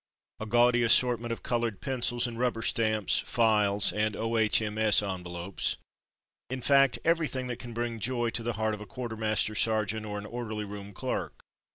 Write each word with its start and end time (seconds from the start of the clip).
A 0.39 0.47
gaudy 0.47 0.81
assortment 0.81 1.31
of 1.31 1.43
coloured 1.43 1.79
pencils 1.79 2.25
and 2.25 2.39
rubber 2.39 2.63
stamps, 2.63 3.19
files, 3.19 3.93
and 3.93 4.15
O.H.M.S. 4.15 5.03
envelopes; 5.03 5.77
in 6.49 6.63
fact 6.63 6.97
everything 7.05 7.45
that 7.45 7.59
can 7.59 7.73
bring 7.75 7.99
joy 7.99 8.31
to 8.31 8.41
the 8.41 8.53
heart 8.53 8.73
of 8.73 8.81
a 8.81 8.87
quartermaster 8.87 9.53
sergeant 9.53 10.07
or 10.07 10.17
an 10.17 10.25
orderly 10.25 10.65
room 10.65 10.91
clerk. 10.91 11.43